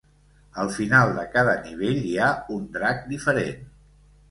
[0.63, 3.71] Al final de cada nivell hi ha un drac diferent.